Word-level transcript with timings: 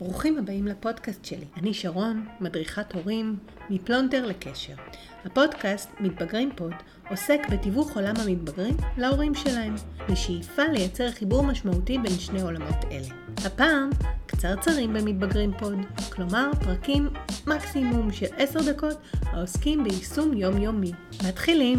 ברוכים 0.00 0.38
הבאים 0.38 0.66
לפודקאסט 0.66 1.24
שלי. 1.24 1.44
אני 1.56 1.74
שרון, 1.74 2.26
מדריכת 2.40 2.92
הורים, 2.92 3.36
מפלונטר 3.70 4.26
לקשר. 4.26 4.74
הפודקאסט 5.24 5.90
מתבגרים 6.00 6.50
פוד 6.56 6.72
עוסק 7.10 7.40
בתיווך 7.50 7.96
עולם 7.96 8.14
המתבגרים 8.18 8.76
להורים 8.96 9.34
שלהם, 9.34 9.74
בשאיפה 10.10 10.62
לייצר 10.62 11.10
חיבור 11.10 11.42
משמעותי 11.42 11.98
בין 11.98 12.18
שני 12.18 12.42
עולמות 12.42 12.84
אלה. 12.90 13.08
הפעם, 13.44 13.90
קצרצרים 14.26 14.92
במתבגרים 14.92 15.52
פוד, 15.58 15.78
כלומר 16.12 16.50
פרקים 16.64 17.08
מקסימום 17.46 18.12
של 18.12 18.26
10 18.36 18.72
דקות 18.72 18.96
העוסקים 19.22 19.84
ביישום 19.84 20.36
יומיומי. 20.36 20.92
מתחילים! 21.28 21.78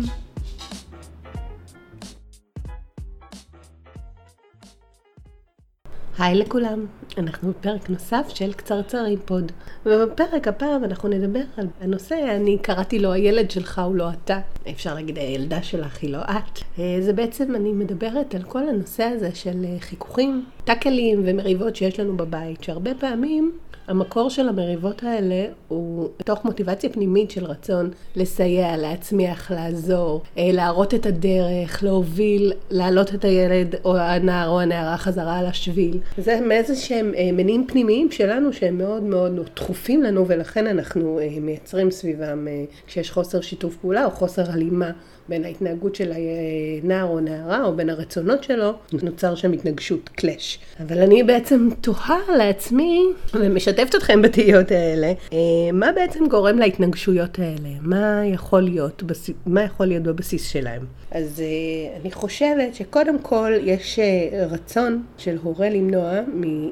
היי 6.19 6.35
לכולם, 6.35 6.85
אנחנו 7.19 7.49
בפרק 7.49 7.89
נוסף 7.89 8.25
של 8.29 8.53
קצרצרים 8.53 9.19
פוד. 9.25 9.51
ובפרק 9.85 10.47
הפעם 10.47 10.83
אנחנו 10.83 11.09
נדבר 11.09 11.41
על 11.57 11.67
הנושא, 11.81 12.15
אני 12.35 12.57
קראתי 12.57 12.99
לו 12.99 13.11
הילד 13.11 13.51
שלך 13.51 13.81
הוא 13.85 13.95
לא 13.95 14.09
אתה. 14.09 14.39
אפשר 14.69 14.93
להגיד 14.93 15.17
הילדה 15.17 15.63
שלך 15.63 15.97
היא 16.01 16.11
לא 16.11 16.21
את. 16.21 16.79
אה, 16.79 16.97
זה 17.01 17.13
בעצם, 17.13 17.55
אני 17.55 17.73
מדברת 17.73 18.35
על 18.35 18.43
כל 18.43 18.69
הנושא 18.69 19.03
הזה 19.03 19.35
של 19.35 19.65
אה, 19.65 19.79
חיכוכים, 19.79 20.45
טאקלים 20.63 21.21
ומריבות 21.25 21.75
שיש 21.75 21.99
לנו 21.99 22.17
בבית, 22.17 22.63
שהרבה 22.63 22.91
פעמים 22.99 23.51
המקור 23.87 24.29
של 24.29 24.49
המריבות 24.49 25.03
האלה 25.03 25.45
הוא 25.67 26.09
בתוך 26.19 26.45
מוטיבציה 26.45 26.89
פנימית 26.89 27.31
של 27.31 27.45
רצון 27.45 27.89
לסייע, 28.15 28.77
להצמיח, 28.77 29.51
לעזור, 29.51 30.21
אה, 30.37 30.49
להראות 30.53 30.93
את 30.93 31.05
הדרך, 31.05 31.83
להוביל, 31.83 32.53
להעלות 32.69 33.13
את 33.13 33.25
הילד 33.25 33.75
או 33.85 33.97
הנער 33.97 34.49
או 34.49 34.61
הנערה 34.61 34.97
חזרה 34.97 35.39
על 35.39 35.45
השביל. 35.45 35.99
זה 36.17 36.39
מאיזה 36.47 36.75
שהם 36.75 37.06
אה, 37.15 37.29
מניעים 37.33 37.67
פנימיים 37.67 38.11
שלנו 38.11 38.53
שהם 38.53 38.77
מאוד 38.77 39.03
מאוד 39.03 39.39
דחופים 39.55 40.03
לנו 40.03 40.27
ולכן 40.27 40.67
אנחנו 40.67 41.19
אה, 41.19 41.27
מייצרים 41.41 41.91
סביבם 41.91 42.47
כשיש 42.87 43.11
חוסר 43.11 43.41
שיתוף 43.41 43.75
פעולה 43.75 44.05
או 44.05 44.11
חוסר 44.11 44.51
הלימה 44.51 44.91
בין 45.29 45.45
ההתנהגות 45.45 45.95
של 45.95 46.11
הנער 46.11 47.05
או 47.05 47.19
נערה, 47.19 47.63
או 47.63 47.75
בין 47.75 47.89
הרצונות 47.89 48.43
שלו, 48.43 48.73
נוצר 49.03 49.35
שם 49.35 49.51
התנגשות, 49.51 50.09
קלאש. 50.09 50.59
אבל 50.79 50.99
אני 50.99 51.23
בעצם 51.23 51.69
תוהה 51.81 52.19
לעצמי, 52.37 53.05
ומשתפת 53.33 53.95
אתכם 53.95 54.21
בתהיות 54.21 54.71
האלה, 54.71 55.13
אה, 55.33 55.37
מה 55.73 55.91
בעצם 55.91 56.27
גורם 56.27 56.59
להתנגשויות 56.59 57.39
האלה? 57.39 57.69
מה 57.81 58.21
יכול 58.25 58.61
להיות, 58.61 59.03
מה 59.45 59.63
יכול 59.63 59.85
להיות 59.85 60.03
בבסיס 60.03 60.49
שלהם? 60.49 60.85
אז 61.11 61.41
אה, 61.41 61.99
אני 62.01 62.11
חושבת 62.11 62.75
שקודם 62.75 63.19
כל 63.19 63.53
יש 63.63 63.99
אה, 63.99 64.45
רצון 64.49 65.03
של 65.17 65.37
הורה 65.43 65.69
למנוע 65.69 66.11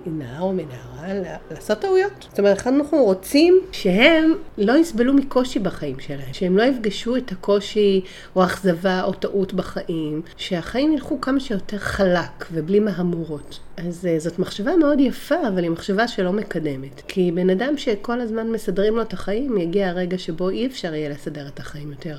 מנער 0.05 0.41
או 0.41 0.53
מנערה 0.53 1.35
לעשות 1.51 1.79
טעויות. 1.79 2.27
זאת 2.29 2.39
אומרת, 2.39 2.67
אנחנו 2.67 3.03
רוצים 3.03 3.59
שהם 3.71 4.33
לא 4.57 4.77
יסבלו 4.77 5.13
מקושי 5.13 5.59
בחיים 5.59 5.99
שלהם, 5.99 6.33
שהם 6.33 6.57
לא 6.57 6.63
יפגשו 6.63 7.15
את 7.15 7.31
הקושי 7.31 8.01
או 8.35 8.43
אכזבה 8.45 9.03
או 9.03 9.13
טעות 9.13 9.53
בחיים, 9.53 10.21
שהחיים 10.37 10.93
ילכו 10.93 11.21
כמה 11.21 11.39
שיותר 11.39 11.77
חלק 11.77 12.45
ובלי 12.51 12.79
מהמורות. 12.79 13.59
אז 13.77 14.07
uh, 14.07 14.23
זאת 14.23 14.39
מחשבה 14.39 14.75
מאוד 14.75 14.99
יפה, 14.99 15.47
אבל 15.47 15.63
היא 15.63 15.71
מחשבה 15.71 16.07
שלא 16.07 16.33
מקדמת. 16.33 17.01
כי 17.07 17.31
בן 17.31 17.49
אדם 17.49 17.77
שכל 17.77 18.21
הזמן 18.21 18.51
מסדרים 18.51 18.95
לו 18.95 19.01
את 19.01 19.13
החיים, 19.13 19.57
יגיע 19.57 19.89
הרגע 19.89 20.17
שבו 20.17 20.49
אי 20.49 20.65
אפשר 20.65 20.93
יהיה 20.93 21.09
לסדר 21.09 21.47
את 21.47 21.59
החיים 21.59 21.91
יותר. 21.91 22.17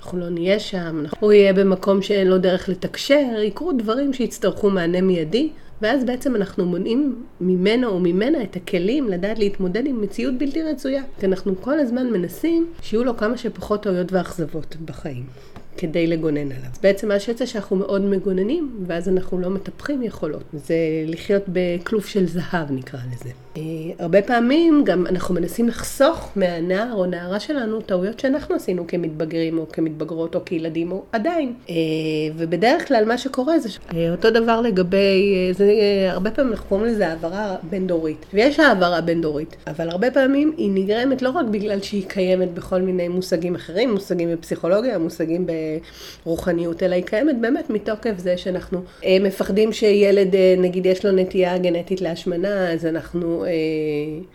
אנחנו 0.00 0.18
לא 0.18 0.28
נהיה 0.28 0.58
שם, 0.58 1.04
הוא 1.20 1.32
יהיה 1.32 1.52
במקום 1.52 2.02
שאין 2.02 2.28
לו 2.28 2.38
דרך 2.38 2.68
לתקשר, 2.68 3.40
יקרו 3.42 3.72
דברים 3.72 4.12
שיצטרכו 4.12 4.70
מענה 4.70 5.00
מיידי. 5.00 5.50
ואז 5.82 6.04
בעצם 6.04 6.36
אנחנו 6.36 6.66
מונעים 6.66 7.24
ממנו 7.40 7.88
או 7.88 8.00
ממנה 8.00 8.42
את 8.42 8.56
הכלים 8.56 9.08
לדעת 9.08 9.38
להתמודד 9.38 9.86
עם 9.86 10.00
מציאות 10.00 10.38
בלתי 10.38 10.62
רצויה. 10.62 11.02
כי 11.20 11.26
אנחנו 11.26 11.54
כל 11.60 11.80
הזמן 11.80 12.10
מנסים 12.10 12.72
שיהיו 12.82 13.04
לו 13.04 13.16
כמה 13.16 13.36
שפחות 13.36 13.82
טעויות 13.82 14.12
ואכזבות 14.12 14.76
בחיים. 14.84 15.26
כדי 15.78 16.06
לגונן 16.06 16.52
עליו. 16.52 16.70
בעצם 16.82 17.08
מה 17.08 17.20
שיוצא 17.20 17.46
שאנחנו 17.46 17.76
מאוד 17.76 18.02
מגוננים, 18.02 18.84
ואז 18.86 19.08
אנחנו 19.08 19.38
לא 19.38 19.50
מטפחים 19.50 20.02
יכולות. 20.02 20.42
זה 20.52 20.76
לחיות 21.06 21.42
בכלוף 21.48 22.06
של 22.06 22.26
זהב 22.26 22.70
נקרא 22.70 23.00
לזה. 23.12 23.30
אה, 23.56 23.62
הרבה 23.98 24.22
פעמים 24.22 24.82
גם 24.84 25.06
אנחנו 25.06 25.34
מנסים 25.34 25.68
לחסוך 25.68 26.30
מהנער 26.36 26.92
או 26.92 27.06
נערה 27.06 27.40
שלנו 27.40 27.80
טעויות 27.80 28.20
שאנחנו 28.20 28.54
עשינו 28.54 28.86
כמתבגרים 28.86 29.58
או 29.58 29.68
כמתבגרות 29.72 30.34
או 30.34 30.44
כילדים 30.44 30.92
או 30.92 31.02
עדיין. 31.12 31.52
אה, 31.70 31.74
ובדרך 32.36 32.88
כלל 32.88 33.04
מה 33.04 33.18
שקורה 33.18 33.58
זה 33.58 33.68
אה, 33.94 34.10
אותו 34.10 34.30
דבר 34.30 34.60
לגבי, 34.60 35.50
זה, 35.52 35.72
הרבה 36.10 36.30
פעמים 36.30 36.52
אנחנו 36.52 36.68
קוראים 36.68 36.86
לזה 36.86 37.08
העברה 37.08 37.56
בין 37.70 37.86
דורית. 37.86 38.26
ויש 38.34 38.60
העברה 38.60 39.00
בין 39.00 39.20
דורית, 39.20 39.56
אבל 39.66 39.88
הרבה 39.88 40.10
פעמים 40.10 40.52
היא 40.56 40.70
נגרמת 40.74 41.22
לא 41.22 41.30
רק 41.30 41.46
בגלל 41.46 41.82
שהיא 41.82 42.04
קיימת 42.08 42.54
בכל 42.54 42.82
מיני 42.82 43.08
מושגים 43.08 43.54
אחרים, 43.54 43.92
מושגים 43.92 44.32
בפסיכולוגיה, 44.32 44.98
מושגים 44.98 45.46
ברוחניות, 46.26 46.82
אלא 46.82 46.94
היא 46.94 47.04
קיימת 47.04 47.40
באמת 47.40 47.70
מתוקף 47.70 48.12
זה 48.18 48.36
שאנחנו 48.36 48.80
מפחדים 49.20 49.72
שילד, 49.72 50.34
נגיד 50.58 50.86
יש 50.86 51.04
לו 51.06 51.12
נטייה 51.12 51.58
גנטית 51.58 52.00
להשמנה, 52.00 52.72
אז 52.72 52.86
אנחנו 52.86 53.44
אה, 53.44 53.50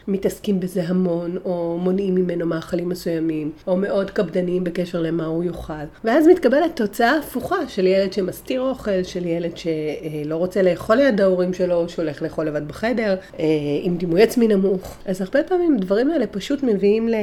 מתעסקים 0.08 0.60
בזה 0.60 0.84
המון, 0.84 1.38
או 1.46 1.78
מונעים 1.82 2.16
ממנו 2.16 2.46
מאכלים 2.46 2.90
מסוימים, 2.90 3.52
או 3.68 3.78
מאוד 3.78 4.12
קפדניים 4.12 4.64
בקשר 4.64 5.02
למה 5.02 5.26
הוא 5.26 5.44
יאכל. 5.44 5.74
ואז 6.04 6.28
מתקבלת 6.28 6.76
תוצאה 6.76 7.18
הפוכה 7.18 7.68
של 7.68 7.88
ילד 7.88 8.14
שמסתיר 8.14 8.62
אוכל, 8.62 9.04
של 9.04 9.26
ילד 9.26 9.52
שלא 9.58 10.36
רוצה 10.36 10.62
לאכול 10.62 10.96
ליד 10.96 11.22
ההורים 11.22 11.54
שלו, 11.54 11.90
שהולך 11.90 12.22
לאכול 12.22 12.46
לבד 12.46 12.68
בחדר, 12.68 13.16
אה, 13.40 13.46
עם 13.82 13.98
דימוי 13.98 14.24
עצמי 14.24 14.48
נמוך. 14.48 14.98
אז 15.06 15.22
הרבה 15.22 15.44
פעמים 15.44 15.76
הדברים 15.76 16.12
האלה 16.12 16.28
פשוט 16.28 16.64
מביאים, 16.64 17.10
ל... 17.10 17.16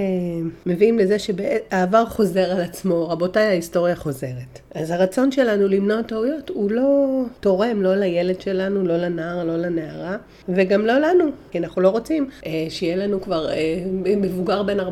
מביאים 0.66 0.98
לזה 0.98 1.18
שהעבר 1.18 2.06
חוזר 2.06 2.50
על 2.50 2.60
עצמו, 2.60 3.08
רבותיי, 3.08 3.46
ההיסטוריה 3.46 3.96
חוזרת. 4.00 4.60
אז 4.74 4.90
הרצון 4.90 5.32
שלנו 5.32 5.68
למנוע 5.68 6.02
טעויות 6.02 6.48
הוא 6.48 6.70
לא 6.70 7.22
תורם 7.40 7.82
לא 7.82 7.96
לילד 7.96 8.40
שלנו, 8.40 8.86
לא 8.86 8.96
לנער, 8.96 9.44
לא 9.44 9.56
לנערה, 9.56 10.16
וגם 10.48 10.86
לא 10.86 10.98
לנו, 10.98 11.24
כי 11.50 11.58
אנחנו 11.58 11.82
לא 11.82 11.88
רוצים 11.88 12.30
אה, 12.46 12.66
שיהיה 12.68 12.96
לנו 12.96 13.20
כבר 13.20 13.50
אה, 13.50 13.82
מבוגר 14.16 14.62
בן 14.62 14.80
40-50 14.80 14.84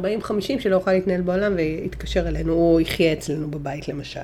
שלא 0.59 0.75
יוכל 0.75 0.93
להתנהל 0.93 1.21
בעולם 1.21 1.53
ויתקשר 1.57 2.29
אלינו, 2.29 2.53
או 2.53 2.81
יחיה 2.81 3.13
אצלנו 3.13 3.51
בבית 3.51 3.89
למשל, 3.89 4.21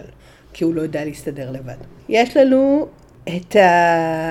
כי 0.53 0.65
הוא 0.65 0.75
לא 0.75 0.83
יודע 0.83 1.05
להסתדר 1.05 1.51
לבד. 1.51 1.77
יש 2.09 2.37
לנו 2.37 2.89
את 3.25 3.57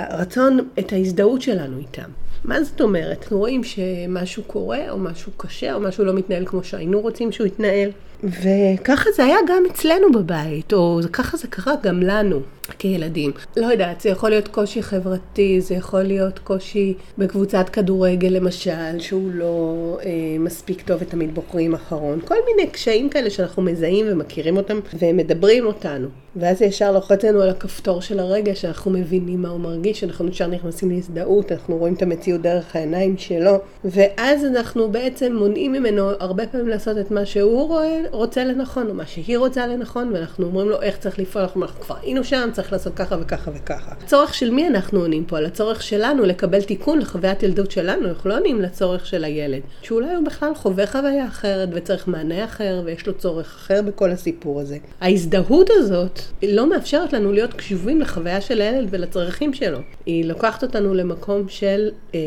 הרצון, 0.10 0.70
את 0.80 0.94
ההזדהות 0.94 1.42
שלנו 1.42 1.78
איתם. 1.78 2.10
מה 2.44 2.64
זאת 2.64 2.82
אומרת? 2.82 3.18
אנחנו 3.22 3.38
רואים 3.38 3.64
שמשהו 3.64 4.44
קורה, 4.44 4.90
או 4.90 4.98
משהו 4.98 5.32
קשה, 5.38 5.74
או 5.74 5.80
משהו 5.80 6.06
לא 6.06 6.14
מתנהל 6.14 6.46
כמו 6.46 6.64
שהיינו 6.64 7.02
רוצים 7.02 7.32
שהוא 7.32 7.48
יתנהל. 7.48 7.90
וככה 8.24 9.10
זה 9.16 9.26
היה 9.26 9.38
גם 9.48 9.64
אצלנו 9.72 10.12
בבית, 10.12 10.74
או 10.74 11.00
ככה 11.14 11.38
זה 11.38 11.48
קרה 11.48 11.74
גם 11.84 12.02
לנו 12.02 12.40
כילדים. 12.80 13.32
לא 13.58 13.66
יודעת, 13.66 14.02
זה 14.02 14.10
יכול 14.10 14.30
להיות 14.30 14.48
קושי 14.48 14.84
חברתי, 14.84 15.62
זה 15.62 15.76
יכול 15.76 16.04
להיות 16.04 16.40
קושי 16.40 16.94
בקבוצת 17.18 17.70
כדורגל 17.70 18.28
למשל, 18.28 19.00
שהוא 19.00 19.32
לא 19.34 19.98
אה, 20.06 20.12
מספיק 20.40 20.82
טוב 20.82 20.98
ותמיד 21.02 21.36
בוחרים 21.36 21.74
אחרון. 21.74 22.20
כל 22.26 22.36
מיני 22.46 22.70
קשיים 22.72 23.10
כאלה 23.10 23.30
שאנחנו 23.30 23.64
מזהים 23.64 24.06
ומכירים 24.10 24.58
אותם 24.58 24.80
ומדברים 25.00 25.66
אותנו. 25.66 26.08
ואז 26.36 26.62
ישר 26.62 26.92
לוחץ 26.92 27.24
לנו 27.24 27.42
על 27.42 27.50
הכפתור 27.50 28.02
של 28.02 28.20
הרגע 28.20 28.56
שאנחנו 28.56 28.92
מבינים 28.92 29.42
מה 29.42 29.50
הוא 29.50 29.60
מרגיש, 29.60 30.04
אנחנו 30.04 30.28
ישר 30.28 30.48
נכנסים 30.48 30.92
להזדהות, 30.92 31.52
אנחנו 31.52 31.78
רואים 31.78 31.94
את 31.94 32.02
המציאות 32.02 32.42
דרך 32.42 32.76
העיניים 32.76 33.18
שלו, 33.18 33.58
ואז 33.86 34.46
אנחנו 34.46 34.92
בעצם 34.92 35.36
מונעים 35.36 35.72
ממנו 35.72 36.10
הרבה 36.20 36.48
פעמים 36.48 36.68
לעשות 36.68 36.98
את 36.98 37.12
מה 37.12 37.26
שהוא 37.26 37.68
רואה, 37.68 38.00
רוצה 38.14 38.44
לנכון, 38.44 38.90
או 38.90 38.94
מה 38.94 39.06
שהיא 39.06 39.38
רוצה 39.38 39.68
לנכון, 39.68 40.12
ואנחנו 40.14 40.46
אומרים 40.46 40.70
לו 40.70 40.82
איך 40.82 40.98
צריך 40.98 41.20
לפעול, 41.20 41.44
אנחנו 41.44 41.82
כבר 41.82 41.96
היינו 42.02 42.24
שם, 42.24 42.50
צריך 42.52 42.72
לעשות 42.72 42.94
ככה 42.94 43.16
וככה 43.22 43.52
וככה. 43.54 43.92
הצורך 44.04 44.34
של 44.34 44.52
מי 44.52 44.68
אנחנו 44.68 45.00
עונים 45.00 45.26
פה? 45.26 45.38
על 45.38 45.46
הצורך 45.46 45.84
שלנו 45.84 46.24
לקבל 46.24 46.62
תיקון 46.62 47.00
לחוויית 47.00 47.44
ילדות 47.44 47.72
שלנו, 47.72 48.08
אנחנו 48.10 48.30
לא 48.30 48.38
עונים 48.38 48.62
לצורך 48.62 49.06
של 49.06 49.24
הילד, 49.24 49.62
שאולי 49.82 50.16
הוא 50.16 50.26
בכלל 50.26 50.56
חווה 50.56 50.88
חוויה 50.88 51.28
אחרת 51.28 51.70
וצריך 51.74 52.08
מענה 52.08 52.46
אחר, 52.46 52.82
ויש 52.86 53.08
לו 53.08 53.14
צורך 53.14 53.46
אחר 53.46 53.82
בכל 53.82 54.12
הסיפור 54.12 54.62
הזה. 54.62 54.78
ההזדהות 55.02 55.70
הזאת 55.74 56.20
לא 56.44 56.70
מאפשרת 56.70 57.14
לנו 57.14 57.32
להיות 57.32 57.54
קשובים 57.54 58.02
לחוויה 58.02 58.42
של 58.42 58.62
הילד 58.62 58.88
ולצרכים 58.92 59.54
שלו. 59.54 59.80
היא 60.06 60.26
לוקחת 60.26 60.64
אותנו 60.64 60.94
למקום 60.94 61.50
של... 61.50 61.90
אה, 62.16 62.20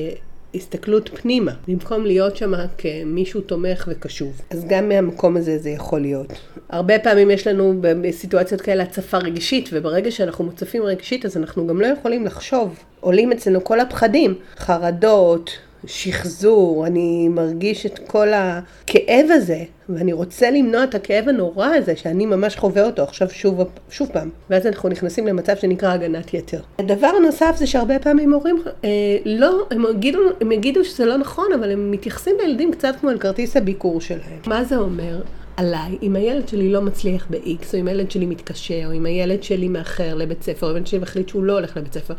הסתכלות 0.55 1.11
פנימה, 1.15 1.53
במקום 1.69 2.07
להיות 2.07 2.37
שם 2.37 2.53
כמישהו 2.79 3.41
תומך 3.41 3.89
וקשוב. 3.89 4.41
אז 4.51 4.65
גם 4.69 4.89
מהמקום 4.89 5.37
הזה 5.37 5.59
זה 5.59 5.71
יכול 5.71 6.01
להיות. 6.01 6.33
הרבה 6.69 6.99
פעמים 6.99 7.31
יש 7.31 7.47
לנו 7.47 7.75
בסיטואציות 7.81 8.61
כאלה 8.61 8.83
הצפה 8.83 9.19
רגשית, 9.19 9.69
וברגע 9.73 10.11
שאנחנו 10.11 10.45
מוצפים 10.45 10.83
רגשית 10.83 11.25
אז 11.25 11.37
אנחנו 11.37 11.67
גם 11.67 11.81
לא 11.81 11.87
יכולים 11.87 12.27
לחשוב. 12.27 12.79
עולים 13.01 13.33
אצלנו 13.33 13.65
כל 13.65 13.81
הפחדים, 13.81 14.35
חרדות, 14.59 15.51
שחזור, 15.87 16.87
אני 16.87 17.29
מרגיש 17.29 17.87
את 17.87 17.99
כל 18.07 18.29
הכאב 18.35 19.27
הזה, 19.31 19.65
ואני 19.89 20.13
רוצה 20.13 20.51
למנוע 20.51 20.85
את 20.85 20.95
הכאב 20.95 21.29
הנורא 21.29 21.67
הזה, 21.67 21.97
שאני 21.97 22.27
ממש 22.27 22.57
חווה 22.57 22.87
אותו 22.87 23.03
עכשיו 23.03 23.31
שוב, 23.31 23.61
שוב 23.91 24.09
פעם. 24.13 24.31
ואז 24.51 24.67
אנחנו 24.67 24.89
נכנסים 24.89 25.27
למצב 25.27 25.57
שנקרא 25.57 25.93
הגנת 25.93 26.35
יתר. 26.35 26.61
הדבר 26.79 27.11
הנוסף 27.19 27.55
זה 27.59 27.67
שהרבה 27.67 27.99
פעמים 27.99 28.33
הורים, 28.33 28.63
אה, 28.85 28.91
לא, 29.25 29.67
הם 29.71 29.85
יגידו, 29.91 30.19
הם 30.41 30.53
יגידו 30.53 30.85
שזה 30.85 31.05
לא 31.05 31.17
נכון, 31.17 31.47
אבל 31.55 31.71
הם 31.71 31.91
מתייחסים 31.91 32.35
לילדים 32.41 32.73
קצת 32.73 32.95
כמו 33.01 33.11
אל 33.11 33.19
כרטיס 33.19 33.57
הביקור 33.57 34.01
שלהם. 34.01 34.41
מה 34.47 34.65
זה 34.65 34.77
אומר? 34.77 35.21
עליי, 35.57 35.99
אם 36.03 36.17
הילד 36.17 36.49
שלי 36.49 36.73
לא 36.73 36.83
מצליח 36.83 37.27
ב-X, 37.31 37.75
או 37.75 37.79
אם 37.79 37.89
הילד 37.89 38.11
שלי 38.11 38.27
מתקשה, 38.27 38.87
או 38.87 38.93
אם 38.93 39.07
הילד 39.07 39.43
שלי 39.43 39.69
מאחר 39.69 40.15
לבית 40.15 40.43
ספר, 40.43 40.67
או 40.67 40.71
אם 40.71 40.75
הילד 40.75 40.87
שלי 40.87 40.99
מחליט 40.99 41.29
שהוא 41.29 41.45
לא 41.45 41.53
הולך 41.53 41.77
לבית 41.77 41.95
ספר, 41.95 42.15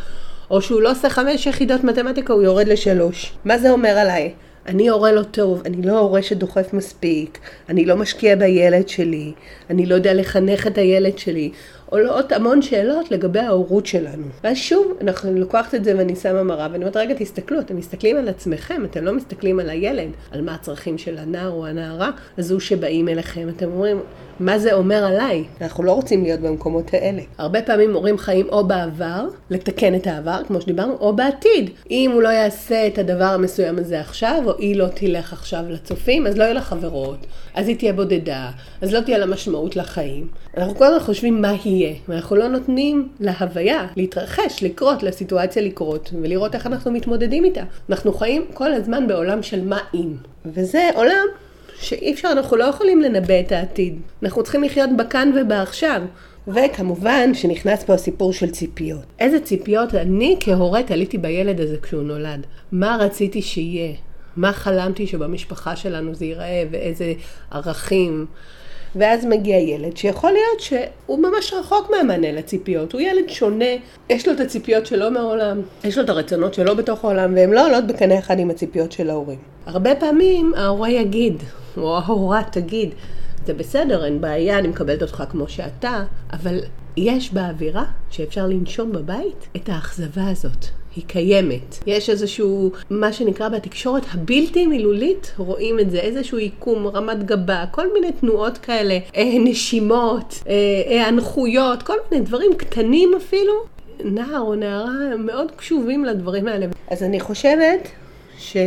או 0.52 0.62
שהוא 0.62 0.82
לא 0.82 0.92
עושה 0.92 1.10
חמש 1.10 1.46
יחידות 1.46 1.84
מתמטיקה, 1.84 2.34
הוא 2.34 2.44
יורד 2.44 2.68
לשלוש. 2.68 3.34
מה 3.46 3.58
זה 3.58 3.72
אומר 3.72 3.98
עליי? 3.98 4.32
אני 4.68 4.90
הורה 4.90 5.12
לא 5.12 5.24
טוב, 5.24 5.62
אני 5.66 5.82
לא 5.82 6.00
הורה 6.00 6.22
שדוחף 6.22 6.74
מספיק, 6.74 7.40
אני 7.70 7.86
לא 7.86 7.96
משקיע 7.96 8.36
בילד 8.36 8.88
שלי, 8.90 9.32
אני 9.70 9.86
לא 9.86 9.96
יודע 9.96 10.14
לחנך 10.14 10.68
את 10.68 10.78
הילד 10.78 11.18
שלי, 11.18 11.52
עולות 11.90 12.32
המון 12.32 12.62
שאלות 12.62 13.12
לגבי 13.12 13.40
ההורות 13.40 13.86
שלנו. 13.86 14.24
ואז 14.44 14.58
שוב, 14.58 14.98
אנחנו 15.02 15.34
לוקחת 15.34 15.76
את 15.76 15.84
זה 15.84 15.94
ואני 15.98 16.16
שמה 16.16 16.44
מראה, 16.44 16.68
ואני 16.72 16.84
אומרת, 16.84 16.98
רגע, 16.98 17.14
תסתכלו, 17.18 17.60
אתם 17.60 17.78
מסתכלים 17.78 18.18
על 18.18 18.30
עצמכם, 18.30 18.86
אתם 18.86 19.06
לא 19.06 19.14
מסתכלים 19.14 19.60
על 19.60 19.70
הילד, 19.70 20.10
על 20.32 20.42
מה 20.42 20.56
הצרכים 20.56 20.98
של 20.98 21.18
הנער 21.18 21.50
או 21.50 21.66
הנערה 21.68 22.12
הזו 22.38 22.60
שבאים 22.60 23.10
אליכם. 23.10 23.50
אתם 23.50 23.72
אומרים, 23.72 24.00
מה 24.40 24.60
זה 24.60 24.74
אומר 24.74 25.06
עליי? 25.06 25.44
אנחנו 25.62 25.84
לא 25.84 25.92
רוצים 25.92 26.24
להיות 26.24 26.40
במקומות 26.40 26.94
האלה. 26.94 27.22
הרבה 27.38 27.62
פעמים 27.62 27.94
הורים 27.94 28.18
חיים 28.18 28.50
או 28.50 28.68
בעבר, 28.68 29.28
לתקן 29.50 29.96
את 29.96 30.08
העבר, 30.08 30.42
כמו 30.48 30.62
שדיברנו, 30.62 30.94
או 31.00 31.16
בעתיד. 31.16 31.70
אם 31.92 32.12
הוא 32.14 32.22
לא 32.22 32.30
יעשה 32.30 32.88
את 32.88 32.98
הדבר 32.98 33.26
המסוים 33.26 33.80
הזה 33.80 34.00
עכשיו, 34.00 34.42
או 34.46 34.58
היא 34.58 34.76
לא 34.76 34.88
תלך 34.88 35.34
עכשיו 35.34 35.64
לצופים, 35.70 36.28
אז 36.28 36.38
לא 36.38 36.44
יהיו 36.44 36.54
לה 36.54 36.62
חברות, 36.62 37.28
אז 37.56 37.68
היא 37.68 37.78
תהיה 37.78 37.94
בודדה, 37.94 38.52
אז 38.82 38.94
לא 38.94 39.00
תהיה 39.00 39.18
לה 39.18 39.26
משמעות 39.26 39.76
לחיים. 39.76 40.28
אנחנו 40.58 40.76
כל 40.76 40.86
הזמן 40.86 41.00
חושבים 41.00 41.42
מה 41.42 41.50
יהיה, 41.78 41.96
ואנחנו 42.08 42.36
לא 42.36 42.48
נותנים 42.48 43.10
להוויה 43.20 43.88
להתרחש, 43.96 44.64
לקרות, 44.64 45.04
לסיטואציה 45.04 45.62
לקרות, 45.62 46.14
ולראות 46.22 46.56
איך 46.56 46.68
אנחנו 46.68 46.92
מתמודדים 46.92 47.44
איתה. 47.46 47.64
אנחנו 47.90 48.14
חיים 48.14 48.46
כל 48.54 48.74
הזמן 48.74 49.08
בעולם 49.08 49.44
של 49.44 49.66
מה 49.66 49.80
אם. 49.94 50.14
וזה 50.46 50.90
עולם 50.96 51.26
שאי 51.80 52.14
אפשר, 52.14 52.30
אנחנו 52.32 52.58
לא 52.58 52.64
יכולים 52.64 53.02
לנבא 53.02 53.40
את 53.40 53.52
העתיד. 53.52 54.00
אנחנו 54.24 54.44
צריכים 54.44 54.64
לחיות 54.64 54.90
בכאן 54.98 55.32
ובעכשיו. 55.36 56.02
וכמובן 56.48 57.34
שנכנס 57.34 57.84
פה 57.84 57.94
הסיפור 57.94 58.34
של 58.34 58.52
ציפיות. 58.52 59.04
איזה 59.20 59.40
ציפיות 59.40 59.96
אני 59.96 60.38
כהורה 60.40 60.84
תליתי 60.84 61.18
בילד 61.18 61.62
הזה 61.62 61.78
כשהוא 61.82 62.04
נולד. 62.04 62.46
מה 62.72 62.98
רציתי 63.00 63.42
שיהיה? 63.42 63.94
מה 64.36 64.54
חלמתי 64.54 65.08
שבמשפחה 65.08 65.76
שלנו 65.76 66.16
זה 66.16 66.26
ייראה 66.26 66.64
ואיזה 66.72 67.14
ערכים. 67.52 68.26
ואז 68.96 69.26
מגיע 69.26 69.58
ילד 69.58 69.98
שיכול 69.98 70.32
להיות 70.32 70.60
שהוא 70.60 71.20
ממש 71.20 71.54
רחוק 71.54 71.92
מהמענה 71.92 72.32
לציפיות, 72.32 72.94
הוא 72.94 73.02
ילד 73.02 73.30
שונה, 73.30 73.66
יש 74.10 74.28
לו 74.28 74.34
את 74.34 74.40
הציפיות 74.40 74.86
שלו 74.86 75.12
מהעולם, 75.12 75.62
יש 75.84 75.98
לו 75.98 76.04
את 76.04 76.10
הרצונות 76.10 76.54
שלו 76.54 76.76
בתוך 76.76 77.04
העולם, 77.04 77.34
והן 77.36 77.52
לא 77.52 77.68
עולות 77.68 77.88
בקנה 77.88 78.20
אחד 78.20 78.40
עם 78.40 78.50
הציפיות 78.50 78.92
של 78.92 79.10
ההורים. 79.10 79.40
הרבה 79.66 79.96
פעמים 79.96 80.54
ההורה 80.56 80.90
יגיד, 80.90 81.44
או 81.78 81.98
ההורה 81.98 82.42
תגיד, 82.52 82.90
זה 83.46 83.54
בסדר, 83.54 84.06
אין 84.06 84.22
בעיה, 84.22 84.60
אני 84.60 84.68
מקבלת 84.68 85.02
אותך 85.02 85.24
כמו 85.30 85.48
שאתה, 85.48 86.04
אבל 86.34 86.60
יש 86.98 87.34
באווירה 87.34 87.86
שאפשר 88.10 88.48
לנשום 88.48 88.92
בבית 88.92 89.48
את 89.56 89.70
האכזבה 89.70 90.28
הזאת. 90.28 90.66
היא 90.98 91.06
קיימת. 91.08 91.78
יש 91.88 92.10
איזשהו, 92.10 92.72
מה 92.90 93.14
שנקרא 93.14 93.50
בתקשורת 93.50 94.04
הבלתי 94.14 94.68
מילולית, 94.68 95.34
רואים 95.38 95.80
את 95.80 95.92
זה, 95.92 96.00
איזשהו 96.00 96.38
עיקום, 96.38 96.88
רמת 96.88 97.24
גבה, 97.24 97.66
כל 97.72 97.94
מיני 97.94 98.12
תנועות 98.12 98.58
כאלה, 98.58 99.00
אה, 99.16 99.34
נשימות, 99.40 100.44
היענכויות, 100.88 101.80
אה, 101.80 101.86
כל 101.86 101.98
מיני 102.12 102.26
דברים 102.26 102.52
קטנים 102.58 103.16
אפילו. 103.18 103.54
נער 104.04 104.40
או 104.40 104.56
נערה 104.56 105.16
מאוד 105.18 105.52
קשובים 105.52 106.06
לדברים 106.06 106.48
האלה. 106.48 106.66
אז 106.92 107.04
אני 107.04 107.20
חושבת 107.20 107.88
ש... 108.38 108.58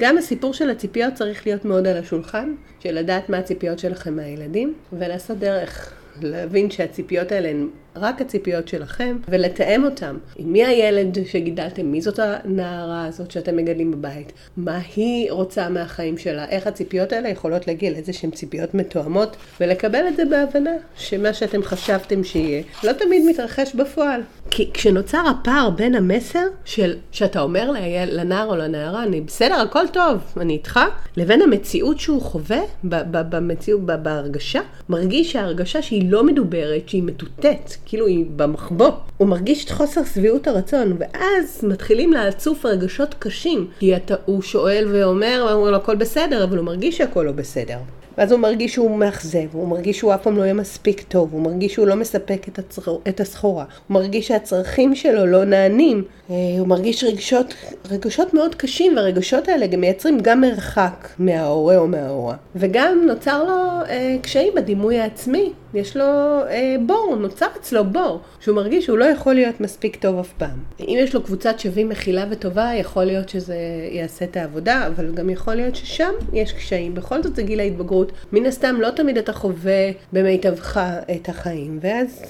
גם 0.00 0.18
הסיפור 0.18 0.54
של 0.54 0.70
הציפיות 0.70 1.14
צריך 1.14 1.46
להיות 1.46 1.64
מאוד 1.64 1.86
על 1.86 1.96
השולחן, 1.96 2.54
של 2.80 2.94
לדעת 2.94 3.28
מה 3.28 3.38
הציפיות 3.38 3.78
שלכם 3.78 4.16
מהילדים, 4.16 4.74
ולעשות 4.92 5.38
דרך 5.38 5.92
להבין 6.22 6.70
שהציפיות 6.70 7.32
האלה 7.32 7.48
הן 7.48 7.68
רק 8.00 8.20
הציפיות 8.20 8.68
שלכם, 8.68 9.16
ולתאם 9.28 9.84
אותם. 9.84 10.16
מי 10.38 10.64
הילד 10.64 11.18
שגידלתם, 11.26 11.86
מי 11.86 12.00
זאת 12.00 12.18
הנערה 12.22 13.06
הזאת 13.06 13.30
שאתם 13.30 13.56
מגדלים 13.56 13.90
בבית, 13.90 14.32
מה 14.56 14.78
היא 14.96 15.32
רוצה 15.32 15.68
מהחיים 15.68 16.18
שלה, 16.18 16.48
איך 16.48 16.66
הציפיות 16.66 17.12
האלה 17.12 17.28
יכולות 17.28 17.66
להגיע 17.66 17.90
לאיזה 17.90 18.12
שהן 18.12 18.30
ציפיות 18.30 18.74
מתואמות, 18.74 19.36
ולקבל 19.60 20.08
את 20.08 20.16
זה 20.16 20.24
בהבנה, 20.24 20.70
שמה 20.96 21.32
שאתם 21.32 21.62
חשבתם 21.62 22.24
שיהיה, 22.24 22.62
לא 22.84 22.92
תמיד 22.92 23.22
מתרחש 23.30 23.74
בפועל. 23.74 24.20
כי 24.50 24.70
כשנוצר 24.74 25.22
הפער 25.30 25.70
בין 25.70 25.94
המסר 25.94 26.46
של, 26.64 26.96
שאתה 27.12 27.40
אומר 27.40 27.70
לנער 28.06 28.46
או 28.46 28.56
לנערה, 28.56 29.02
אני 29.02 29.20
בסדר, 29.20 29.54
הכל 29.54 29.88
טוב, 29.92 30.18
אני 30.40 30.52
איתך, 30.52 30.80
לבין 31.16 31.42
המציאות 31.42 32.00
שהוא 32.00 32.22
חווה, 32.22 32.60
במציאות, 32.84 33.80
בהרגשה, 33.86 34.60
מרגיש 34.88 35.32
שההרגשה 35.32 35.82
שהיא 35.82 36.10
לא 36.10 36.24
מדוברת, 36.24 36.88
שהיא 36.88 37.02
מטוטאת, 37.02 37.72
כאילו 37.86 38.06
היא 38.06 38.24
במחבוא. 38.36 38.90
הוא 39.16 39.28
מרגיש 39.28 39.64
את 39.64 39.70
חוסר 39.70 40.04
שביעות 40.04 40.46
הרצון, 40.46 40.96
ואז 40.98 41.64
מתחילים 41.68 42.12
להצוף 42.12 42.66
רגשות 42.66 43.14
קשים, 43.18 43.66
כי 43.78 43.96
אתה, 43.96 44.14
הוא 44.24 44.42
שואל 44.42 44.88
ואומר, 44.92 45.46
ואומר 45.48 45.70
לו 45.70 45.76
הכל 45.76 45.96
בסדר, 45.96 46.44
אבל 46.44 46.56
הוא 46.56 46.64
מרגיש 46.64 46.98
שהכל 46.98 47.22
לא 47.22 47.32
בסדר. 47.32 47.78
ואז 48.18 48.32
הוא 48.32 48.40
מרגיש 48.40 48.74
שהוא 48.74 48.98
מאכזב, 48.98 49.46
הוא 49.52 49.68
מרגיש 49.68 49.98
שהוא 49.98 50.14
אף 50.14 50.22
פעם 50.22 50.36
לא 50.36 50.42
יהיה 50.42 50.54
מספיק 50.54 51.02
טוב, 51.08 51.32
הוא 51.32 51.42
מרגיש 51.42 51.74
שהוא 51.74 51.86
לא 51.86 51.94
מספק 51.94 52.48
את, 52.48 52.58
הצר... 52.58 52.96
את 53.08 53.20
הסחורה, 53.20 53.64
הוא 53.88 53.94
מרגיש 53.94 54.28
שהצרכים 54.28 54.94
שלו 54.94 55.26
לא 55.26 55.44
נענים, 55.44 56.04
אה, 56.30 56.34
הוא 56.58 56.68
מרגיש 56.68 57.04
רגשות, 57.04 57.54
רגשות 57.90 58.34
מאוד 58.34 58.54
קשים, 58.54 58.96
והרגשות 58.96 59.48
האלה 59.48 59.66
גם 59.66 59.80
מייצרים 59.80 60.20
גם 60.20 60.40
מרחק 60.40 61.08
מההורה 61.18 61.78
או 61.78 61.88
מההורה. 61.88 62.36
וגם 62.56 63.02
נוצר 63.06 63.44
לו 63.44 63.84
אה, 63.88 64.16
קשיים 64.22 64.52
בדימוי 64.56 64.98
העצמי, 64.98 65.52
יש 65.74 65.96
לו 65.96 66.04
אה, 66.48 66.76
בור, 66.86 67.16
נוצר 67.20 67.46
אצלו 67.60 67.84
בור, 67.84 68.20
שהוא 68.40 68.56
מרגיש 68.56 68.84
שהוא 68.84 68.98
לא 68.98 69.04
יכול 69.04 69.34
להיות 69.34 69.60
מספיק 69.60 69.96
טוב 69.96 70.18
אף 70.18 70.32
פעם. 70.38 70.58
אם 70.80 70.96
יש 70.98 71.14
לו 71.14 71.22
קבוצת 71.22 71.58
שווים 71.58 71.88
מכילה 71.88 72.24
וטובה, 72.30 72.70
יכול 72.74 73.04
להיות 73.04 73.28
שזה 73.28 73.56
יעשה 73.90 74.24
את 74.24 74.36
העבודה, 74.36 74.86
אבל 74.86 75.14
גם 75.14 75.30
יכול 75.30 75.54
להיות 75.54 75.76
ששם 75.76 76.12
יש 76.32 76.52
קשיים. 76.52 76.94
בכל 76.94 77.22
זאת 77.22 77.36
זה 77.36 77.42
גיל 77.42 77.60
ההתבגרות. 77.60 78.12
מן 78.32 78.46
הסתם 78.46 78.80
לא 78.80 78.90
תמיד 78.90 79.18
אתה 79.18 79.32
חווה 79.32 79.90
במיטבך 80.12 80.80
את 81.16 81.28
החיים, 81.28 81.78
ואז 81.82 82.22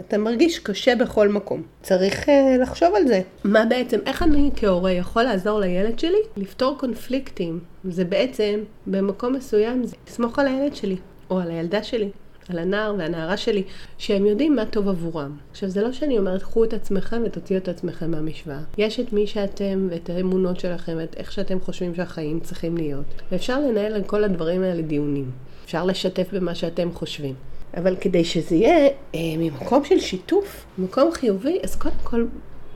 אתה 0.00 0.18
מרגיש 0.18 0.58
קשה 0.58 0.96
בכל 0.96 1.28
מקום. 1.28 1.62
צריך 1.82 2.28
uh, 2.28 2.30
לחשוב 2.62 2.94
על 2.94 3.06
זה. 3.06 3.20
מה 3.44 3.64
בעצם, 3.64 3.98
איך 4.06 4.22
אני 4.22 4.50
כהורה 4.56 4.92
יכול 4.92 5.22
לעזור 5.22 5.60
לילד 5.60 5.98
שלי 5.98 6.18
לפתור 6.36 6.78
קונפליקטים? 6.78 7.60
זה 7.84 8.04
בעצם, 8.04 8.60
במקום 8.86 9.32
מסוים, 9.32 9.84
זה 9.84 9.96
לסמוך 10.08 10.38
על 10.38 10.46
הילד 10.46 10.74
שלי, 10.74 10.96
או 11.30 11.38
על 11.38 11.50
הילדה 11.50 11.82
שלי. 11.82 12.10
על 12.48 12.58
הנער 12.58 12.94
והנערה 12.98 13.36
שלי, 13.36 13.62
שהם 13.98 14.26
יודעים 14.26 14.56
מה 14.56 14.66
טוב 14.66 14.88
עבורם. 14.88 15.36
עכשיו, 15.50 15.68
זה 15.68 15.82
לא 15.82 15.92
שאני 15.92 16.18
אומרת, 16.18 16.42
קחו 16.42 16.64
את 16.64 16.72
עצמכם 16.72 17.22
ותוציאו 17.26 17.58
את 17.58 17.68
עצמכם 17.68 18.10
מהמשוואה. 18.10 18.60
יש 18.78 19.00
את 19.00 19.12
מי 19.12 19.26
שאתם 19.26 19.88
ואת 19.90 20.10
האמונות 20.10 20.60
שלכם 20.60 20.92
ואת 20.96 21.16
איך 21.16 21.32
שאתם 21.32 21.60
חושבים 21.60 21.94
שהחיים 21.94 22.40
צריכים 22.40 22.76
להיות. 22.76 23.04
ואפשר 23.32 23.60
לנהל 23.60 23.92
על 23.92 24.02
כל 24.02 24.24
הדברים 24.24 24.62
האלה 24.62 24.82
דיונים. 24.82 25.30
אפשר 25.64 25.84
לשתף 25.84 26.28
במה 26.32 26.54
שאתם 26.54 26.92
חושבים. 26.92 27.34
אבל 27.76 27.96
כדי 28.00 28.24
שזה 28.24 28.54
יהיה 28.54 28.88
אה, 29.14 29.20
ממקום 29.38 29.84
של 29.84 30.00
שיתוף, 30.00 30.64
מקום 30.78 31.10
חיובי, 31.12 31.58
אז 31.62 31.76
קודם 31.76 31.94
כל 32.04 32.24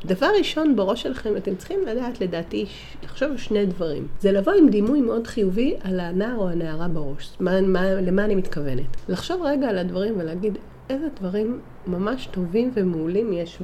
דבר 0.05 0.29
ראשון 0.39 0.77
בראש 0.77 1.03
שלכם, 1.03 1.37
אתם 1.37 1.57
צריכים 1.57 1.81
לדעת, 1.87 2.21
לדעתי, 2.21 2.67
לחשוב 3.05 3.37
שני 3.37 3.67
דברים. 3.67 4.09
זה 4.21 4.33
לבוא 4.33 4.53
עם 4.53 4.69
דימוי 4.69 5.01
מאוד 5.01 5.27
חיובי 5.27 5.77
על 5.83 6.01
הנער 6.01 6.37
או 6.37 6.49
הנערה 6.49 6.89
בראש. 6.89 7.31
מה, 7.41 7.61
מה, 7.61 7.95
למה 7.95 8.25
אני 8.25 8.35
מתכוונת? 8.35 8.97
לחשוב 9.09 9.43
רגע 9.43 9.69
על 9.69 9.79
הדברים 9.79 10.15
ולהגיד 10.19 10.59
איזה 10.91 11.07
דברים 11.21 11.61
ממש 11.87 12.29
טובים 12.31 12.71
ומעולים 12.75 13.33
יש. 13.33 13.59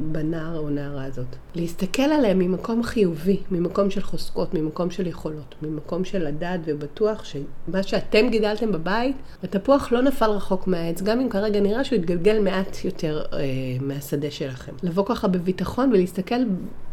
בנער 0.00 0.58
או 0.58 0.70
נערה 0.70 1.04
הזאת. 1.04 1.36
להסתכל 1.54 2.02
עליהם 2.02 2.38
ממקום 2.38 2.82
חיובי, 2.82 3.40
ממקום 3.50 3.90
של 3.90 4.02
חוזקות, 4.02 4.54
ממקום 4.54 4.90
של 4.90 5.06
יכולות, 5.06 5.54
ממקום 5.62 6.04
של 6.04 6.26
לדעת 6.26 6.60
ובטוח 6.64 7.24
שמה 7.24 7.82
שאתם 7.82 8.28
גידלתם 8.30 8.72
בבית, 8.72 9.16
התפוח 9.42 9.92
לא 9.92 10.02
נפל 10.02 10.30
רחוק 10.30 10.66
מהעץ, 10.66 11.02
גם 11.02 11.20
אם 11.20 11.28
כרגע 11.28 11.60
נראה 11.60 11.84
שהוא 11.84 11.96
יתגלגל 11.96 12.38
מעט 12.38 12.84
יותר 12.84 13.22
אה, 13.32 13.38
מהשדה 13.80 14.30
שלכם. 14.30 14.72
לבוא 14.82 15.04
ככה 15.06 15.28
בביטחון 15.28 15.90
ולהסתכל 15.92 16.44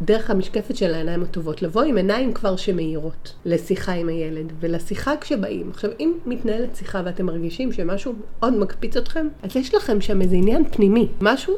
דרך 0.01 0.29
המשקפת 0.29 0.75
של 0.75 0.93
העיניים 0.93 1.23
הטובות, 1.23 1.61
לבוא 1.61 1.83
עם 1.83 1.97
עיניים 1.97 2.33
כבר 2.33 2.55
שמאירות 2.55 3.33
לשיחה 3.45 3.91
עם 3.91 4.09
הילד, 4.09 4.53
ולשיחה 4.59 5.13
כשבאים. 5.21 5.69
עכשיו, 5.69 5.91
אם 5.99 6.13
מתנהלת 6.25 6.75
שיחה 6.75 7.01
ואתם 7.05 7.25
מרגישים 7.25 7.71
שמשהו 7.71 8.13
עוד 8.39 8.53
מקפיץ 8.53 8.97
אתכם, 8.97 9.27
אז 9.43 9.55
יש 9.55 9.75
לכם 9.75 10.01
שם 10.01 10.21
איזה 10.21 10.35
עניין 10.35 10.63
פנימי, 10.69 11.07
משהו 11.21 11.55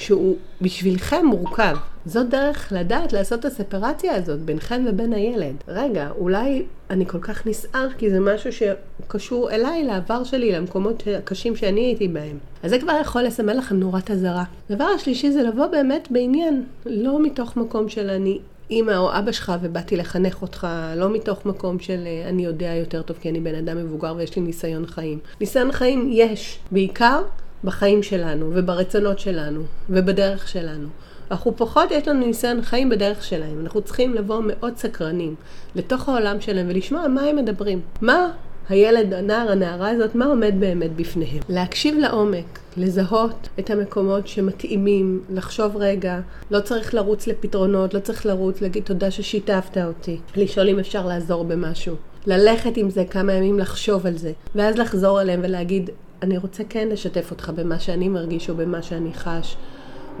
שהוא 0.00 0.36
בשבילכם 0.60 1.26
מורכב. 1.26 1.76
זאת 2.06 2.28
דרך 2.28 2.72
לדעת 2.76 3.12
לעשות 3.12 3.40
את 3.40 3.44
הספרציה 3.44 4.14
הזאת 4.14 4.40
ביניכם 4.40 4.84
ובין 4.88 5.12
הילד. 5.12 5.54
רגע, 5.68 6.08
אולי 6.18 6.62
אני 6.90 7.06
כל 7.06 7.18
כך 7.20 7.46
נסער 7.46 7.88
כי 7.98 8.10
זה 8.10 8.20
משהו 8.20 8.50
שקשור 8.52 9.50
אליי, 9.50 9.84
לעבר 9.84 10.24
שלי, 10.24 10.52
למקומות 10.52 11.02
הקשים 11.18 11.56
שאני 11.56 11.80
הייתי 11.80 12.08
בהם. 12.08 12.38
אז 12.62 12.70
זה 12.70 12.78
כבר 12.78 12.92
יכול 13.00 13.22
לסמל 13.22 13.52
לכם 13.52 13.76
נורת 13.76 14.10
אזהרה. 14.10 14.44
הדבר 14.70 14.84
השלישי 14.84 15.30
זה 15.30 15.42
לבוא 15.42 15.66
באמת 15.66 16.08
בעניין, 16.10 16.64
לא 16.86 17.22
מתוך 17.22 17.56
מקום 17.56 17.88
של 17.88 18.10
אני 18.10 18.38
אימא 18.70 18.96
או 18.96 19.18
אבא 19.18 19.32
שלך 19.32 19.52
ובאתי 19.62 19.96
לחנך 19.96 20.42
אותך, 20.42 20.66
לא 20.96 21.10
מתוך 21.10 21.46
מקום 21.46 21.78
של 21.78 22.06
אה, 22.06 22.28
אני 22.28 22.44
יודע 22.44 22.74
יותר 22.74 23.02
טוב 23.02 23.16
כי 23.20 23.28
אני 23.30 23.40
בן 23.40 23.54
אדם 23.54 23.76
מבוגר 23.76 24.14
ויש 24.16 24.36
לי 24.36 24.42
ניסיון 24.42 24.86
חיים. 24.86 25.18
ניסיון 25.40 25.72
חיים 25.72 26.08
יש, 26.12 26.58
בעיקר 26.70 27.22
בחיים 27.64 28.02
שלנו 28.02 28.50
וברצונות 28.54 29.18
שלנו 29.18 29.62
ובדרך 29.90 30.48
שלנו. 30.48 30.88
אנחנו 31.30 31.56
פחות, 31.56 31.90
יש 31.90 32.08
לנו 32.08 32.26
ניסיון 32.26 32.62
חיים 32.62 32.88
בדרך 32.88 33.24
שלהם. 33.24 33.60
אנחנו 33.60 33.82
צריכים 33.82 34.14
לבוא 34.14 34.40
מאוד 34.46 34.76
סקרנים 34.76 35.34
לתוך 35.74 36.08
העולם 36.08 36.40
שלהם 36.40 36.66
ולשמוע 36.68 37.08
מה 37.08 37.22
הם 37.22 37.36
מדברים. 37.36 37.80
מה 38.00 38.30
הילד, 38.68 39.14
הנער, 39.14 39.52
הנערה 39.52 39.90
הזאת, 39.90 40.14
מה 40.14 40.26
עומד 40.26 40.54
באמת 40.58 40.96
בפניהם. 40.96 41.42
להקשיב 41.48 41.98
לעומק, 41.98 42.58
לזהות 42.76 43.48
את 43.58 43.70
המקומות 43.70 44.28
שמתאימים, 44.28 45.22
לחשוב 45.30 45.76
רגע, 45.76 46.20
לא 46.50 46.60
צריך 46.60 46.94
לרוץ 46.94 47.26
לפתרונות, 47.26 47.94
לא 47.94 48.00
צריך 48.00 48.26
לרוץ, 48.26 48.60
להגיד 48.60 48.84
תודה 48.84 49.10
ששיתפת 49.10 49.78
אותי, 49.78 50.18
לשאול 50.36 50.68
אם 50.68 50.78
אפשר 50.78 51.06
לעזור 51.06 51.44
במשהו. 51.44 51.94
ללכת 52.26 52.76
עם 52.76 52.90
זה 52.90 53.04
כמה 53.10 53.32
ימים 53.32 53.58
לחשוב 53.58 54.06
על 54.06 54.16
זה, 54.16 54.32
ואז 54.54 54.76
לחזור 54.78 55.20
אליהם 55.20 55.40
ולהגיד, 55.42 55.90
אני 56.22 56.38
רוצה 56.38 56.62
כן 56.68 56.88
לשתף 56.88 57.30
אותך 57.30 57.52
במה 57.54 57.80
שאני 57.80 58.08
מרגיש 58.08 58.50
או 58.50 58.54
במה 58.54 58.82
שאני 58.82 59.14
חש. 59.14 59.56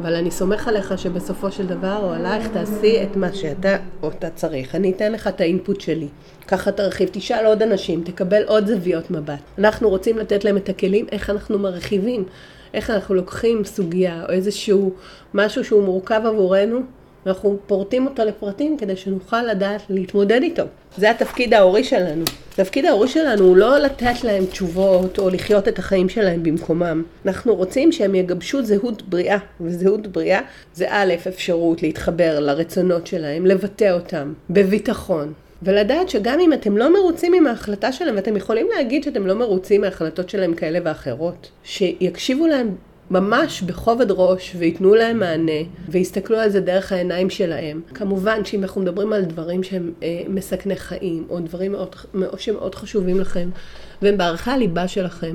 אבל 0.00 0.14
אני 0.14 0.30
סומך 0.30 0.68
עליך 0.68 0.98
שבסופו 0.98 1.52
של 1.52 1.66
דבר, 1.66 1.98
או 2.02 2.12
עלייך, 2.12 2.48
תעשי 2.48 3.02
את 3.02 3.16
מה 3.16 3.32
שאתה 3.32 3.76
או 4.02 4.08
אתה 4.08 4.30
צריך. 4.30 4.74
אני 4.74 4.92
אתן 4.92 5.12
לך 5.12 5.26
את 5.26 5.40
האינפוט 5.40 5.80
שלי. 5.80 6.08
ככה 6.48 6.72
תרחיב, 6.72 7.08
תשאל 7.12 7.46
עוד 7.46 7.62
אנשים, 7.62 8.02
תקבל 8.04 8.42
עוד 8.46 8.66
זוויות 8.66 9.10
מבט. 9.10 9.38
אנחנו 9.58 9.88
רוצים 9.88 10.18
לתת 10.18 10.44
להם 10.44 10.56
את 10.56 10.68
הכלים, 10.68 11.06
איך 11.12 11.30
אנחנו 11.30 11.58
מרחיבים, 11.58 12.24
איך 12.74 12.90
אנחנו 12.90 13.14
לוקחים 13.14 13.64
סוגיה 13.64 14.24
או 14.28 14.32
איזשהו 14.32 14.92
משהו 15.34 15.64
שהוא 15.64 15.82
מורכב 15.82 16.22
עבורנו, 16.24 16.80
ואנחנו 17.26 17.56
פורטים 17.66 18.06
אותו 18.06 18.24
לפרטים 18.24 18.76
כדי 18.76 18.96
שנוכל 18.96 19.42
לדעת 19.42 19.82
להתמודד 19.90 20.42
איתו. 20.42 20.62
זה 20.96 21.10
התפקיד 21.10 21.54
ההורי 21.54 21.84
שלנו. 21.84 22.24
התפקיד 22.52 22.84
ההורי 22.84 23.08
שלנו 23.08 23.44
הוא 23.44 23.56
לא 23.56 23.78
לתת 23.78 24.24
להם 24.24 24.46
תשובות 24.46 25.18
או 25.18 25.30
לחיות 25.30 25.68
את 25.68 25.78
החיים 25.78 26.08
שלהם 26.08 26.42
במקומם. 26.42 27.02
אנחנו 27.26 27.54
רוצים 27.54 27.92
שהם 27.92 28.14
יגבשו 28.14 28.62
זהות 28.62 29.02
בריאה, 29.02 29.38
וזהות 29.60 30.06
בריאה 30.06 30.40
זה 30.74 30.86
א', 30.88 31.14
אפשרות 31.28 31.82
להתחבר 31.82 32.40
לרצונות 32.40 33.06
שלהם, 33.06 33.46
לבטא 33.46 33.90
אותם 33.92 34.32
בביטחון. 34.50 35.32
ולדעת 35.62 36.08
שגם 36.08 36.40
אם 36.40 36.52
אתם 36.52 36.76
לא 36.76 36.92
מרוצים 36.92 37.34
עם 37.34 37.46
ההחלטה 37.46 37.92
שלהם, 37.92 38.16
ואתם 38.16 38.36
יכולים 38.36 38.66
להגיד 38.76 39.04
שאתם 39.04 39.26
לא 39.26 39.34
מרוצים 39.34 39.80
מההחלטות 39.80 40.28
שלהם 40.28 40.54
כאלה 40.54 40.78
ואחרות, 40.84 41.50
שיקשיבו 41.64 42.46
להם 42.46 42.74
ממש 43.10 43.62
בכובד 43.62 44.06
ראש 44.10 44.54
וייתנו 44.58 44.94
להם 44.94 45.18
מענה 45.18 45.62
ויסתכלו 45.88 46.36
על 46.38 46.50
זה 46.50 46.60
דרך 46.60 46.92
העיניים 46.92 47.30
שלהם. 47.30 47.80
כמובן 47.94 48.44
שאם 48.44 48.62
אנחנו 48.62 48.80
מדברים 48.80 49.12
על 49.12 49.24
דברים 49.24 49.62
שהם 49.62 49.92
אה, 50.02 50.22
מסכני 50.28 50.76
חיים 50.76 51.26
או 51.30 51.40
דברים 51.40 51.72
מאוד, 51.72 51.96
שמאוד 52.38 52.74
חשובים 52.74 53.20
לכם 53.20 53.50
והם 54.02 54.18
בערכי 54.18 54.50
הליבה 54.50 54.88
שלכם, 54.88 55.34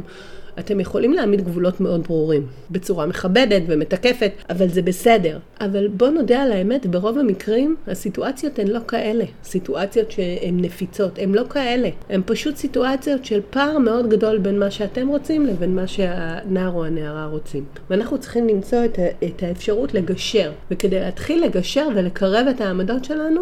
אתם 0.59 0.79
יכולים 0.79 1.13
להעמיד 1.13 1.41
גבולות 1.41 1.81
מאוד 1.81 2.03
ברורים, 2.03 2.47
בצורה 2.71 3.05
מכבדת 3.05 3.61
ומתקפת, 3.67 4.31
אבל 4.49 4.69
זה 4.69 4.81
בסדר. 4.81 5.39
אבל 5.61 5.87
בואו 5.87 6.11
נודה 6.11 6.43
על 6.43 6.51
האמת, 6.51 6.85
ברוב 6.85 7.17
המקרים 7.17 7.75
הסיטואציות 7.87 8.59
הן 8.59 8.67
לא 8.67 8.79
כאלה. 8.87 9.25
סיטואציות 9.43 10.11
שהן 10.11 10.59
נפיצות, 10.61 11.19
הן 11.19 11.31
לא 11.31 11.43
כאלה. 11.49 11.89
הן 12.09 12.21
פשוט 12.25 12.55
סיטואציות 12.55 13.25
של 13.25 13.41
פער 13.49 13.77
מאוד 13.77 14.09
גדול 14.09 14.37
בין 14.37 14.59
מה 14.59 14.71
שאתם 14.71 15.07
רוצים 15.07 15.45
לבין 15.45 15.75
מה 15.75 15.87
שהנער 15.87 16.71
או 16.73 16.85
הנערה 16.85 17.25
רוצים. 17.25 17.65
ואנחנו 17.89 18.17
צריכים 18.17 18.47
למצוא 18.47 18.85
את, 18.85 18.99
את 19.23 19.43
האפשרות 19.43 19.93
לגשר. 19.93 20.51
וכדי 20.71 20.99
להתחיל 20.99 21.43
לגשר 21.43 21.87
ולקרב 21.95 22.47
את 22.47 22.61
העמדות 22.61 23.05
שלנו, 23.05 23.41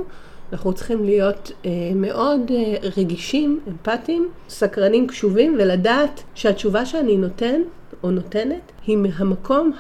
אנחנו 0.54 0.74
צריכים 0.74 1.06
להיות 1.06 1.52
אה, 1.66 1.72
מאוד 1.96 2.52
אה, 2.52 2.90
רגישים, 2.98 3.60
אמפתיים, 3.68 4.30
סקרנים, 4.50 5.08
קשובים, 5.08 5.56
ולדעת 5.60 6.24
שהתשובה 6.36 6.86
שאני 6.86 7.18
נותן 7.18 7.62
או 8.04 8.12
נותנת 8.12 8.72
היא 8.88 8.98
מהמקום 8.98 9.72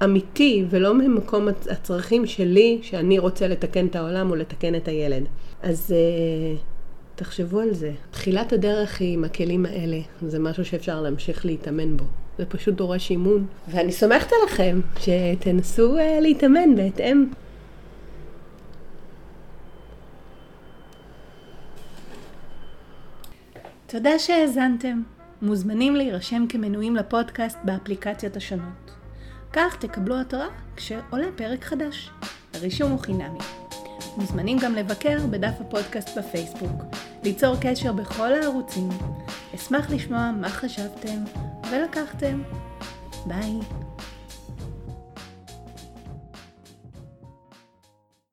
האמיתי 0.00 0.64
ולא 0.70 0.94
ממקום 0.94 1.48
הצרכים 1.70 2.26
שלי, 2.26 2.78
שאני 2.82 3.18
רוצה 3.18 3.48
לתקן 3.48 3.86
את 3.86 3.96
העולם 3.96 4.30
או 4.30 4.36
לתקן 4.36 4.74
את 4.74 4.88
הילד. 4.88 5.22
אז 5.62 5.94
אה, 5.96 6.56
תחשבו 7.14 7.60
על 7.60 7.74
זה. 7.74 7.92
תחילת 8.10 8.52
הדרך 8.52 9.00
היא 9.00 9.14
עם 9.14 9.24
הכלים 9.24 9.66
האלה, 9.66 9.98
זה 10.22 10.38
משהו 10.38 10.64
שאפשר 10.64 11.00
להמשיך 11.00 11.46
להתאמן 11.46 11.96
בו. 11.96 12.04
זה 12.38 12.46
פשוט 12.46 12.74
דורש 12.74 13.10
אימון, 13.10 13.46
ואני 13.68 13.92
סומכת 13.92 14.30
עליכם 14.40 14.80
שתנסו 14.98 15.98
אה, 15.98 16.20
להתאמן 16.20 16.76
בהתאם. 16.76 17.26
תודה 23.90 24.18
שהאזנתם. 24.18 25.02
מוזמנים 25.42 25.96
להירשם 25.96 26.44
כמנויים 26.48 26.96
לפודקאסט 26.96 27.58
באפליקציות 27.64 28.36
השונות. 28.36 28.90
כך 29.52 29.76
תקבלו 29.80 30.20
התראה 30.20 30.46
כשעולה 30.76 31.26
פרק 31.36 31.64
חדש. 31.64 32.10
הרישום 32.54 32.90
הוא 32.90 33.00
חינמי. 33.00 33.38
מוזמנים 34.16 34.58
גם 34.58 34.74
לבקר 34.74 35.26
בדף 35.30 35.60
הפודקאסט 35.60 36.18
בפייסבוק, 36.18 36.82
ליצור 37.24 37.56
קשר 37.60 37.92
בכל 37.92 38.32
הערוצים. 38.32 38.88
אשמח 39.54 39.90
לשמוע 39.90 40.30
מה 40.40 40.48
חשבתם 40.48 41.24
ולקחתם. 41.70 42.42
ביי. 43.26 43.87